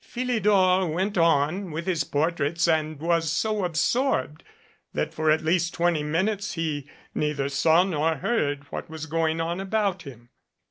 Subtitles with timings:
[0.03, 4.43] Philidor went on with his portraits and was so absorbed
[4.95, 9.59] that for at least twenty minutes he neither saw nor heard what was going on
[9.59, 10.29] about him.